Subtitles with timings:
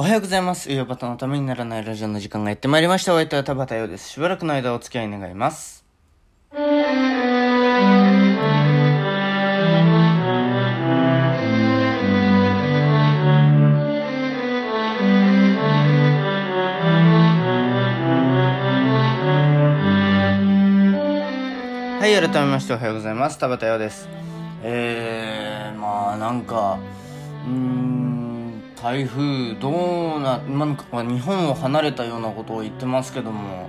[0.00, 0.70] おはようございます。
[0.70, 3.14] ヨバタのためにならないラジオの時間がやってまいりました。
[3.14, 4.10] お相手は田畑洋です。
[4.10, 5.84] しばらくの間お付き合い願います。
[6.52, 6.58] は
[22.06, 23.38] い、改めましておはようございます。
[23.38, 24.08] 田畑洋です。
[24.62, 26.78] えー、まあなんか、
[27.44, 27.97] うん、
[28.82, 33.68] 台風どうな、なんか日本を離れたようなことを言ってますけども、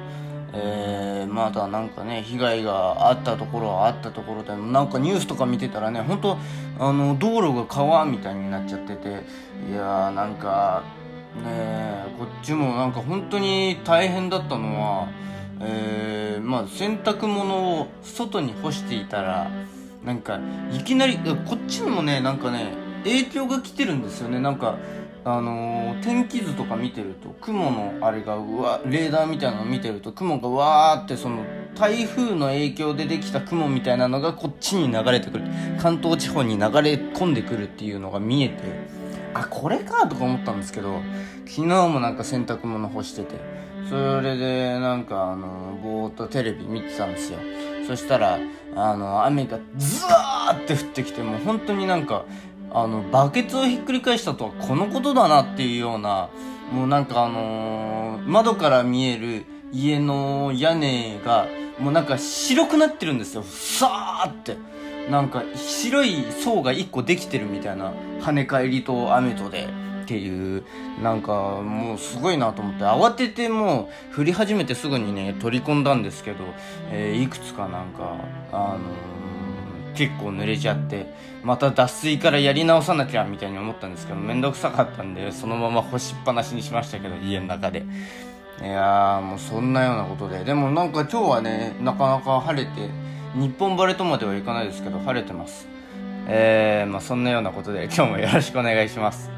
[0.53, 6.37] えー、まだなんかね、被害があったところはあったところで、なんかニュースとか見てたらね、本当
[6.79, 9.23] あの、道路が川みたいになっちゃってて、
[9.69, 10.83] いやーなんか、
[11.43, 15.07] ねこっちもなんか本当に大変だったのは、
[15.61, 19.49] えー、まあ洗濯物を外に干していたら
[20.03, 20.39] なんか
[20.73, 24.39] いきなりこっちにもねなんかね影響が来てるんですよね。
[24.41, 24.77] なんか
[25.37, 31.43] あのー天気図とか見てると雲のあれがうわレーダーみたいなの見てると雲がわーってその
[31.75, 35.43] 台風の影響でできた雲みたいなのがこっちに流れてくる。
[35.81, 38.55] 関東地方に流れ込んでくるっていうのが見えて
[39.33, 41.01] あこれかとか思ったんですけど
[41.45, 43.35] 昨日もなんか洗濯物干してて
[43.89, 47.39] それでなんかあのぼーっとテレビ見てたんですよ。
[47.87, 48.37] そしたら
[48.75, 52.25] あの雨がズワーって降ってきてもう本当になんか
[52.71, 56.29] あのバケツをひっくり返したとはこのことだなっていうような
[56.71, 61.47] もうなんかあのー窓から見える家の屋根が
[61.79, 63.43] もうなんか白くなってるんですよ。
[63.43, 64.57] さーって。
[65.09, 69.67] なんか白い層が一個できてるみたいな跳ね返りと雨とで
[70.03, 70.63] っていう
[71.01, 72.83] なんかもうすごいなと思って。
[72.83, 76.43] 慌ててもう降り始めてすぐにね取り込んだんですけど、
[76.91, 78.17] えーいくつかなんか
[78.51, 79.18] あのー
[79.95, 81.07] 結構濡れちゃって
[81.43, 87.85] また脱水からやり直さなきゃみたいに思ったんですけどめんどくさかったんでそのまま干しっぱなしにしましたけど家の中で。
[88.61, 90.43] いやーもうそんなようなことで。
[90.43, 92.89] でもなんか今日はねなかなか晴れて
[93.33, 95.65] 日本晴れとまではいかないですけど晴れてます。
[96.27, 99.31] えー、まあそんなようなことで今日もよろしくお願いします。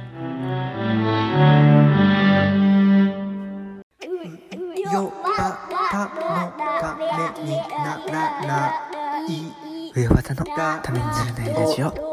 [4.91, 5.57] よば
[5.91, 7.05] たのため
[7.45, 8.73] にならな
[9.29, 9.70] い。
[9.93, 12.11] 上ばたのためにならないラジオ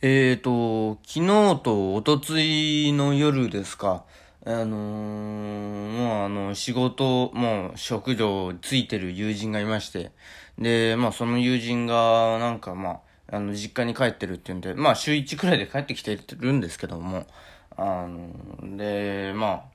[0.00, 4.04] えーと、昨日とおとついの夜ですか。
[4.44, 10.10] あのー、もうあの、仕事、もう職業ついてる友人がいまして。
[10.58, 17.26] で、まあその友人が、なんかまあ、あの、実家に帰ってるっていうんで、まあ週1くらいで帰ってきてるんですけども、
[17.76, 19.71] あの、で、まあ、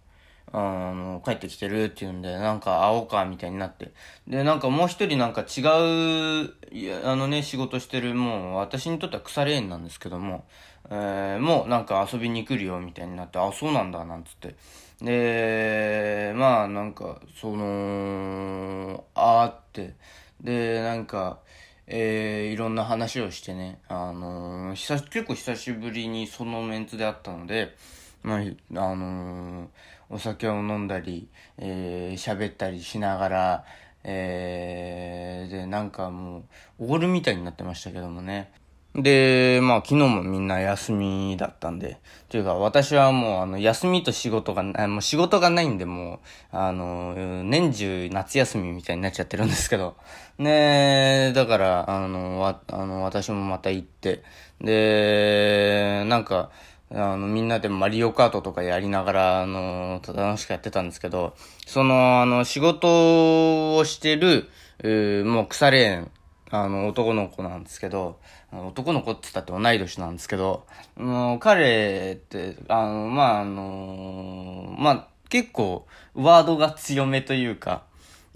[0.53, 3.91] あの、帰ってきてるっていうんで、なんか会おうか、みたいになって。
[4.27, 10.45] で、なんかもう一人なんか違う、あのね、仕事してる、もう私にとっては腐れ縁なんですけども、
[10.89, 14.55] えー、もうなんか遊びに来るよ、みたいになって、あ、そうなんだ、なんつって。
[15.01, 19.95] で、まあなんか、その、あーって、
[20.41, 21.39] で、なんか、
[21.87, 27.75] えー、いろんな話をしてね、あのー久し結構久しぶりにそのメンツで会ったので、
[28.23, 29.67] まあ、あのー
[30.09, 33.65] お酒を飲んだり、えー、喋ったりしながら、
[34.03, 36.45] えー、で、なんかも
[36.79, 38.51] う、オールみたいになってましたけどもね。
[38.97, 46.19] で、まあ昨日もみんな休みだったんで、というか私はもうあの休みと仕事が、もう仕事がないんでもう、
[46.51, 47.13] あの、
[47.43, 49.97] 年中夏休みみたいになっちゃってるんですけど、
[50.39, 54.23] ねだから、あの、わ、あの、私もまた行って、
[54.61, 56.49] で、なんか、
[56.89, 64.49] あの、みんなでマリオカートとかやりながら、あの、楽しくやってたんですけど、その、あの、仕事をしてる、
[64.79, 66.11] えーもう腐れ縁、
[66.49, 68.19] あの、男の子なんですけど、
[68.51, 70.65] 男の子って言ったって同い年なんですけど、
[70.95, 77.83] もう彼って、あの、まあ、あの、まあ、結構、ワードが強めというか、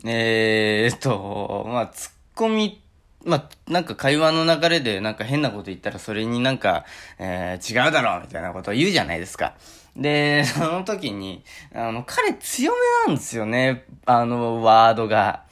[0.04, 2.82] えーっと、まあ、ツッコミ
[3.24, 6.86] まあ、なんか会話の流れでなんか変なこと言ったらそれになんか、
[7.20, 9.56] えー、違うだろうみたいなことを言うじゃないですか。
[9.96, 13.84] で、 その時に、あの、彼強めなんですよね。
[14.06, 15.44] あの、ワードが。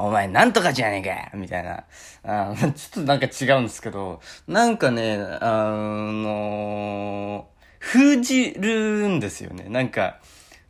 [0.00, 1.84] お前なんとかじゃねえかみたいな。
[2.22, 7.48] あちょっとなんか違うんですけど、なんかね、あの、
[7.80, 9.64] 封じるんですよね。
[9.68, 10.20] なんか、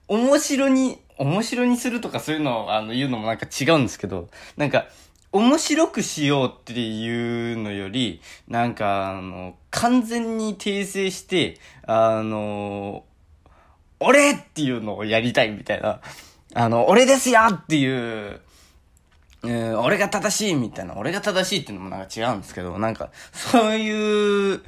[0.07, 4.87] 面白に、面白にするとかそういうのをあの言うのもなんか違うんですけど、なんか、
[5.31, 13.05] 面白くしようっていうのより、なんか、あの、完全に訂正して、あの、
[14.01, 16.01] 俺っていうのをやりたいみたいな、
[16.55, 18.41] あの、俺ですよっていう、
[19.45, 23.91] えー俺が正しいみたいな、俺が正しいっていうのもなんか違うんですけど、なんか、そうい
[24.55, 24.63] う、う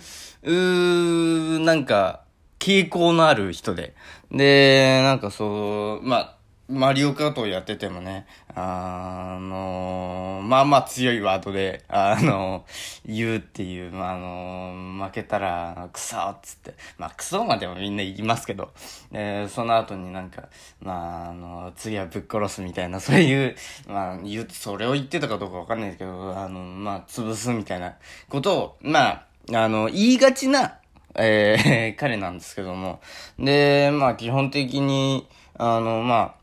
[0.44, 2.22] ー、なんか、
[2.58, 3.94] 傾向のある人で。
[4.30, 6.36] で、なんかそう、まあ、
[6.70, 12.64] マリオカートをやっててもね、あのまあまあ強いワードで、あの
[13.05, 18.70] 言うっていう、まあ、あの負けたら、クソっつって、まあクソまでもみんな言いますけど、
[19.12, 20.49] えー、その後になんか、
[20.81, 23.56] まあ、あの、次はぶっ殺すみたいな、 そういう、
[23.88, 27.94] まあ、言う、それを言ってたかどうかわかんないですけど、あの、まあ、潰すみたいな
[28.28, 30.78] ことを、まあ、あの、言いがちな、
[31.14, 33.00] えー、 彼なんですけども。
[33.38, 35.28] で、まあ、基本的に、
[35.58, 36.39] あの、まあ、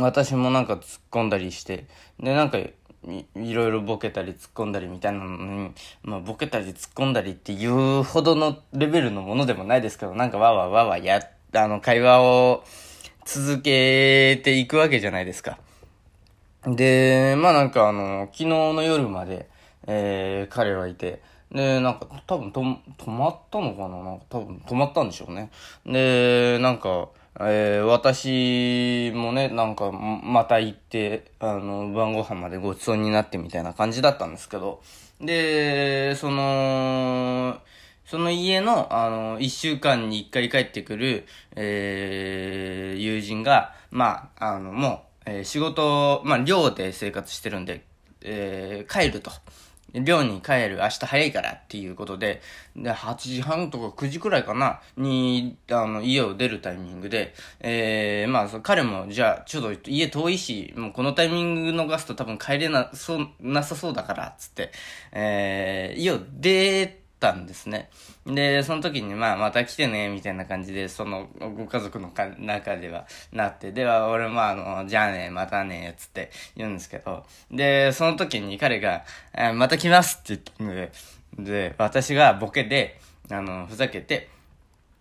[0.00, 1.86] 私もなんか突っ込んだりして、
[2.20, 2.74] で、なんかい、
[3.36, 5.72] いろいろボケたり突っ込んだりみたいなのに、
[6.02, 11.20] まあ、ボケたり突っ込んだりっていうほどのレベルのものでもないですけど、なんかわわわわや、
[11.54, 12.64] あの、会話を
[13.24, 15.58] 続けていくわけじゃないですか。
[16.66, 19.48] で、まあなんかあの、昨日の夜まで、
[19.86, 21.22] えー、彼はいて、
[21.52, 24.02] で、なんか多分と、止まったのかな？
[24.02, 25.50] なんか多分止まったんでしょうね。
[25.86, 27.08] で、なんか、
[27.40, 34.82] えー、私もね、なんか、また行って、あの、晩ご飯までごちそうになってみたいな感じだったんですけど、
[35.20, 37.58] で、その、
[38.04, 47.84] その家の、あの、一週間に一回帰ってくる、えー、友人が、まあ、あの、もう、えー、仕事、まあ、寮で生活してるんで、
[48.22, 49.30] えー、帰ると。
[49.94, 52.42] 寮に帰る、明日早いからっていうことで、
[52.76, 64.70] で、8時半とか9時くらいかな、に、あの、家を出るタイミングで、えー、まあ、彼も、じゃあ、ちょっと家遠いし、もうこのタイミング逃すと多分帰れな、そう、なさそうだから、つって、
[65.12, 67.90] えー、家を出たんですね。
[68.26, 79.04] で、その時に、まあ、また来てね、みたいな感じで、その、ご家族の中ではなって、では、俺もあの、じゃあね、またね、つって言うんですけど、で、その時に彼が、
[79.34, 80.92] えまた来ますって言ったので、
[81.38, 83.00] で、私がボケで、
[83.30, 84.28] あの、ふざけて、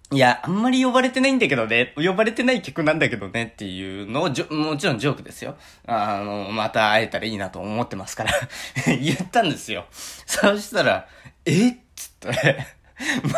[0.09, 5.57] いや、あんまり呼ばれてないんだけどね、呼ばれてない曲なんだけどねっていうのを、もちろんジョークですよ。
[5.85, 8.31] あの、また会えたらいいなと思ってますから
[9.01, 9.85] 言ったんですよ。
[9.91, 11.09] そしたら、
[11.45, 11.86] え？
[12.31, 12.57] っつって、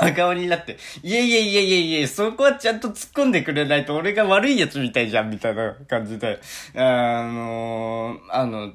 [0.01, 6.39] 真顔になって、いやいやいやいやいや、そこはちゃんと突っ込んでくれないと俺が悪いやつみたいじゃん、みたいな感じで、
[6.75, 6.79] あ
[7.27, 8.71] のー、あの、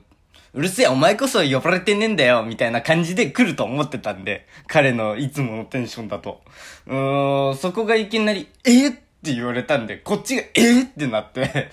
[0.52, 6.42] うるせえ、お前こそ呼ばれてねえんだよ、みたいな感じで来ると思ってたんで、彼のいつものテンションだと。
[6.86, 11.70] うーん、そこがいきなり、えって言われたんで、こっちが、えってなって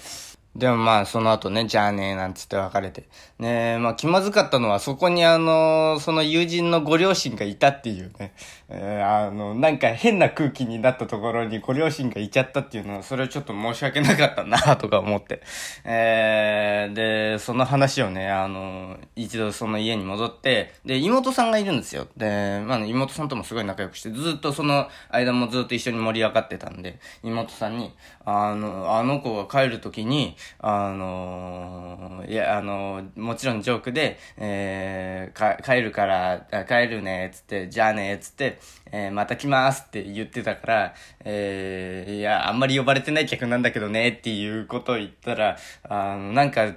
[0.54, 3.06] でもまあ、その後ね、じゃあね、なんつって別れて。
[3.40, 8.34] ねまあ気まずかったのは、そこにあの、その友人のご両親がいたっていうね。
[8.68, 15.42] えー、あの、なんか変な空気になったところにご両親がいちゃったっていうのは、それはちょっと申し訳なかったな、とか思って。
[15.86, 22.08] えー、で、その話をね、あの、一度その家に戻って、で、妹さんがいるんですよ。
[22.18, 27.94] で、まあ、妹さんともすごい仲良くして、ずっとその間もずっと一緒に盛り上がってたんで、妹さんに、
[28.26, 38.60] あの、あの子が帰るときに、あのー、いや、あのー、もちろんジョークで、えー、帰るから、帰るね、つって、じゃあね、つって、
[38.92, 46.74] えー、また来ますって言ってたから、えー、いや、あんまり呼ばれてない客なんだけどね、っていうことを言ったら、あの、なんか、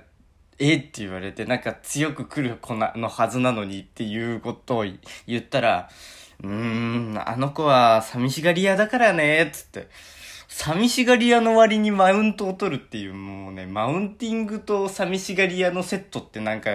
[0.59, 4.87] えって言われて、なんか強く来る子なのはずなのにっていうことを
[5.27, 5.91] 言ったら、
[6.43, 9.89] うーん、あの子は寂しがり屋だからね、つって。
[10.57, 16.71] 寂しがり屋の割にマウントを取るっていう、もうね、マウンティングと寂しがり屋のセットってなんか、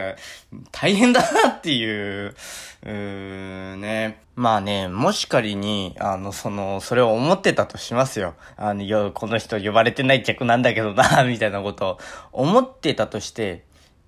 [0.74, 2.36] 大変だなっていう、
[2.84, 4.22] うーね。
[4.36, 8.36] まあね、もし仮に、あの、その、それを思ってたとしますよ。
[8.58, 12.00] あの、よ、この人呼ばれてない客なんだけどな、 みたいなこと
[12.34, 13.64] を思ってたとして、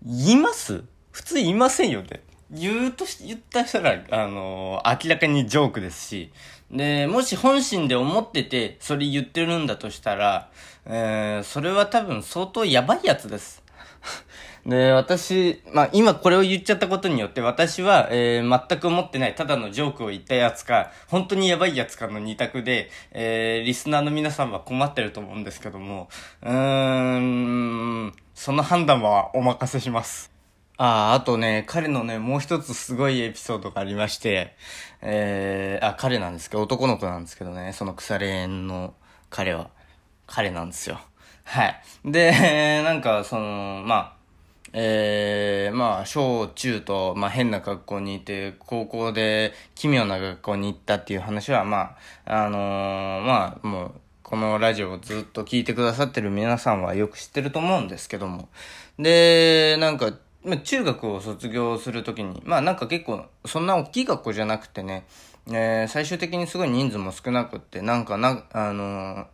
[0.05, 0.83] 言います？
[1.11, 2.21] 普通言いませんよね。
[2.51, 6.33] 言うとし、言った人ら、あの、明らかにジョークですし、
[6.71, 10.49] で、もし本心で思ってて、それ言ってるんだとしたら、
[10.85, 13.61] えー、それは多分相当やばいやつです。
[14.65, 26.09] で、私、まあ、今これを言っちゃったことによって、私は、えー、全く思ってない、ただのジョークを言ったやつか、本当にやばいやつかの二択で、えー、リスナーの皆さんは困ってると思うんですけども、
[26.41, 30.31] うーん、その判断はお任せします。
[30.77, 34.55] ああ、あとね、彼のね、もう一つすごいエピソードがありまして、
[35.01, 38.93] えー、あ、彼なんですけど、男の子なんですけどね、その腐れ縁の
[39.29, 39.69] 彼は、
[40.27, 40.99] 彼なんですよ。
[41.43, 41.81] はい。
[42.05, 44.13] で、 なんか、その、まあ、
[44.73, 58.47] えー、まあ、小中と、まあ、変な学校にいて、高校で奇妙な学校に行ったっていう話は、まあ、あのー、まあ、もう、このラジオをずっと聞いてくださってる皆さんはよく知ってると思うんですけども。
[58.97, 60.13] で、なんか、
[60.43, 65.05] まあ、中学を卒業するときに、まあなんか結構、そんな大きい学校じゃなくてね、
[65.47, 69.25] えー、最終的にすごい人数も少なくって、なんかな、あのー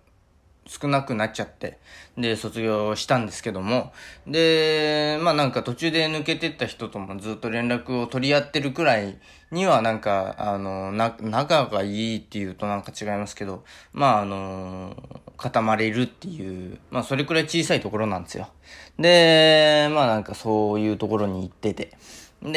[0.68, 1.80] 少なくなっちゃって、
[2.18, 3.94] で、卒業したんですけども、
[4.28, 9.18] で、まあなんか途中で抜けてった人ともずっと連絡を取り合ってるくらい
[9.52, 14.96] にはなんか、あの、な、仲がいいっていうとなんか違いますけど、まああの、
[15.38, 18.50] 固まれるっていう、まあそれくらい小さいところなんですよ。
[19.00, 21.98] で、まあなんかそういうところに行ってて、
[22.41, 22.51] で、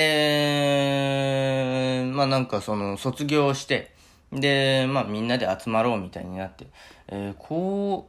[2.12, 3.94] まあなんかその卒業して、
[4.32, 6.66] で、まあみんなで集まろうみたいになって、
[7.08, 8.08] えー、こ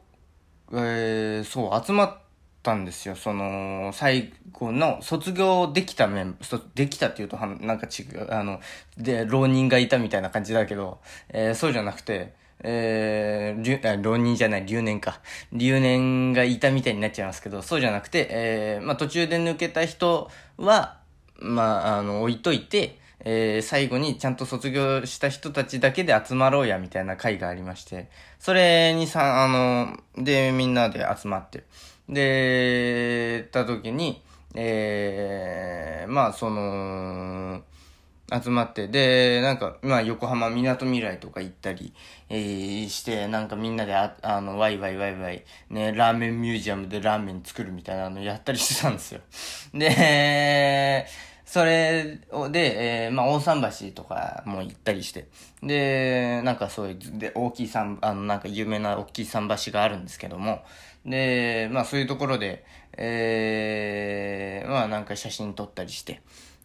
[0.70, 2.18] う、えー、そう、集まっ
[2.62, 3.16] たんですよ。
[3.16, 8.60] その、最後の卒業できたメンバー、できたっていうとなんか違う、あの、
[8.96, 15.20] で、浪人がいたみたいな感じだけど、えー、そうじゃなくて、えー、浪人じゃない、留年か。
[15.52, 21.00] 留年がいたみたいになっちゃいますけど、そうじゃなくて、えー、まあ途中で抜けた人は、
[21.38, 31.64] まあ、あの、置いといて、えー、最後にちゃんと卒業した人たちだけで集まろうや、みたいな会がありまして、それにさ、あの、で、みんなで集まって、
[32.08, 34.22] で、た時に、
[34.54, 37.62] えー、まあ、その、
[38.40, 41.92] 集まって、で、なんか、まあ、横浜みなとみらいとか行ったり、
[42.28, 49.20] えー、して、なんかみんなであ、あの、ワイワイワイワイ、ね、ラーメンミュージアムでラーメン作るみたいなのやったりしてたんですよ。
[49.74, 51.06] で、
[51.44, 52.18] それ
[52.50, 55.26] で、えー、まあ、大桟橋とかも行ったりして。
[55.62, 60.62] で、なんかそういう、で、大きい桟、あの、なんか有名な大きい桟橋があるんですけども、
[61.04, 62.64] で、まあそういうところで、
[62.96, 66.22] えー、まあなんか写真撮ったりして。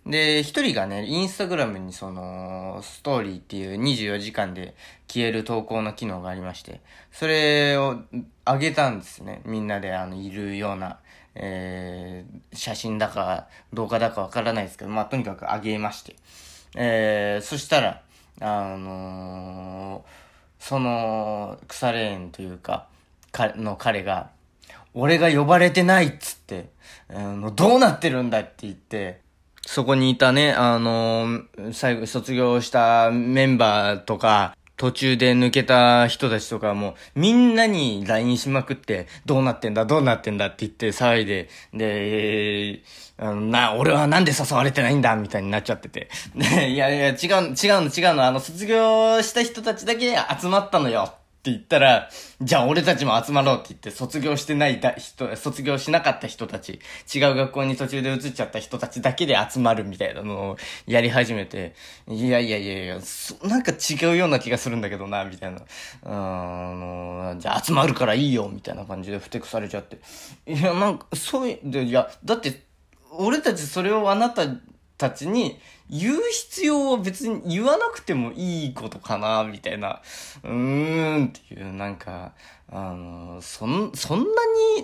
[0.07, 4.73] で、一人がね、インスタグラムにその、ストーリーっていう24時間で
[5.07, 6.79] 消える投稿の機能がありまして、
[7.11, 7.97] それを
[8.45, 9.41] 上げたんですね。
[9.45, 10.99] みんなであの、いるような。
[11.39, 16.15] えー、写真だか動画だかわからないですけど、まあ、とにかく上げまして。
[16.75, 18.01] えー、そしたら、
[18.41, 22.87] あのー、その、腐れ縁というか、
[23.31, 24.31] か、の彼が、
[24.93, 26.69] 俺が呼ばれてないっつって、
[27.09, 29.21] あの、どうなってるんだって言って、
[29.67, 42.81] そこにいたね、あのー、最後卒業したメンバーとか、途中で抜けた人たちとかも、みんなに LINE しまくって、どうなってんだ、どうなってんだって言って騒いで、で、
[43.17, 46.09] あのな、俺はなんで誘われてないんだみたいになっちゃってて。
[46.33, 51.13] で、いやいや、違う、違うの、違うの、あの、卒業した人たちだけ集まったのよ
[51.47, 52.09] って言ったら、
[52.41, 56.79] じゃあ俺たちも集まろうって言って、卒業してないだ人、卒業しなかった人たち、
[57.13, 61.73] 違う学校に途中で移っちゃった人たちだけで集まるみたいなのをやり始めて、
[62.09, 62.99] いやいやいやいや、
[63.43, 65.61] なんか違うような気がするんだけどな、みたいな。
[66.03, 69.99] あの、じゃあ集まるからいいよ、みたいな感じでふてくされちゃって。
[70.45, 72.63] いや、なんか、そういう、いや、だって、
[73.19, 74.43] 俺たちそれをあなた
[74.97, 80.01] たちに言う必要は別に言わなくてもいいことかな、みたいな。
[80.43, 82.33] うーんっていう、なんか、
[82.69, 84.25] あの、そん、そんな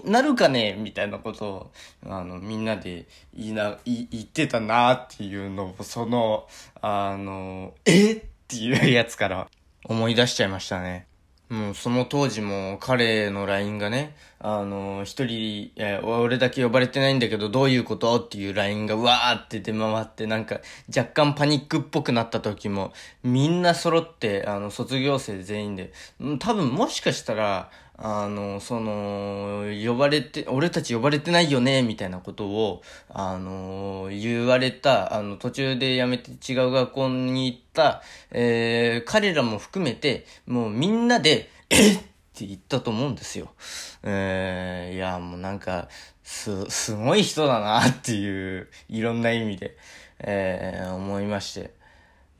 [0.04, 1.72] になるかねみたいなことを、
[2.06, 6.48] あの、みんなで言いな、言ってたなっていうのを、その、
[6.82, 8.24] あの、え？
[8.44, 9.48] っていうやつから
[9.86, 11.08] 思い出しちゃいましたね。
[11.54, 22.92] もうその当時も彼の LINE がね、あの、一人、え、俺だけ呼ばれてないんだけどどういうことっていう LINE がわーって出回って、なんか若干パニックっぽくなった時も、
[23.22, 25.94] みんな揃って、あの、卒業生全員で、
[26.40, 41.98] 多分もしかしたら、あの、その、呼ばれて、俺たち呼ばれてないよね、みたいなことを、あの、言われた、あの、途中で辞めて違う学校に行った、えー、彼らも含めて、もうみんなで、えっ
[42.36, 43.54] て言ったと思うんですよ。
[44.02, 45.88] えー、いや、もうなんか、
[46.24, 49.78] す、すごい人だなっていう、いろんな意味で、
[50.20, 51.74] えー、思いまして。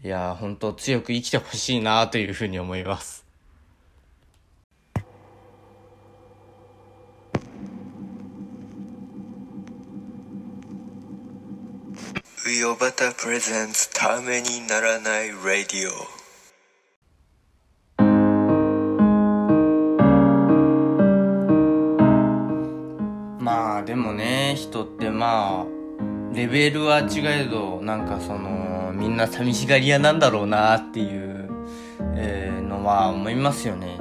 [0.04, 3.23] いや、本当強く生きてほしいなというふうに思います。
[12.46, 15.94] ウヨバタプレゼンツためにならないラディオ
[23.42, 31.50] まあでもね人ってまあレベルは違えどなんかそのみんな寂しがり屋なんだろうなっていう、
[32.18, 33.98] えー、のは思いますよね。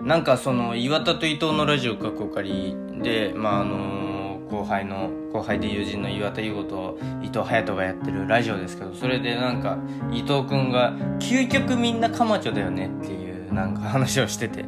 [0.00, 4.13] なんかその岩田と伊藤のラジオ過去借りでまああの
[4.50, 9.78] 後輩の後輩で友人の岩田優吾と伊藤隼人がやってるラジオですけどそれでなんか
[10.12, 14.64] 伊藤君が「究極みんなカマチョだよね」っていうなんか話をしてて、